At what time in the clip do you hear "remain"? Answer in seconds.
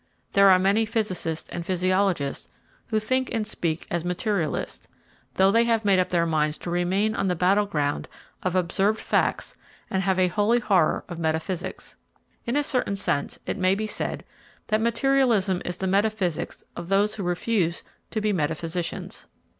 6.71-7.13